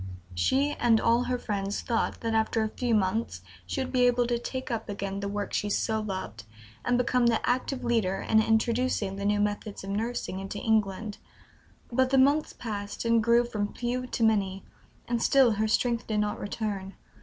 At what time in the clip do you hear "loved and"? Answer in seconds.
5.99-6.97